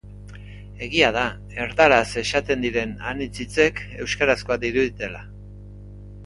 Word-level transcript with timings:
Egia 0.85 1.09
da 1.17 1.25
erdaraz 1.65 2.07
esaten 2.21 2.63
diren 2.67 2.95
anitz 3.11 3.31
hitzek 3.45 3.83
euskarazkoak 4.07 4.63
diruditela. 4.65 5.23